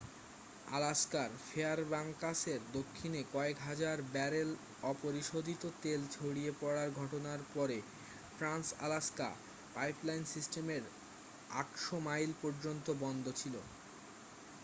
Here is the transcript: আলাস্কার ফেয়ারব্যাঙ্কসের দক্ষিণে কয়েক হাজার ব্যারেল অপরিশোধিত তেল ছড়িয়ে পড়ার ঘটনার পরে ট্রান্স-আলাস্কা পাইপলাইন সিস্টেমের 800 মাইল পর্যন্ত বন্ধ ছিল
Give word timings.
আলাস্কার 0.71 1.29
ফেয়ারব্যাঙ্কসের 1.47 2.59
দক্ষিণে 2.73 3.21
কয়েক 3.33 3.57
হাজার 3.59 3.97
ব্যারেল 4.13 4.49
অপরিশোধিত 4.83 5.63
তেল 5.81 6.01
ছড়িয়ে 6.11 6.51
পড়ার 6.61 6.89
ঘটনার 6.99 7.41
পরে 7.53 7.77
ট্রান্স-আলাস্কা 8.37 9.29
পাইপলাইন 9.75 10.23
সিস্টেমের 10.25 10.83
800 11.59 12.05
মাইল 12.07 12.31
পর্যন্ত 12.41 12.87
বন্ধ 13.03 13.25
ছিল 13.31 13.55